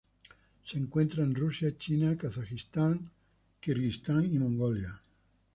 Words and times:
Se 0.65 0.79
encuentra 0.79 1.23
en 1.23 1.35
Rusia, 1.35 1.77
China, 1.77 2.17
Kazajistán, 2.17 3.11
Kirguistán 3.59 4.25
y 4.25 4.39
Mongolia. 4.39 4.99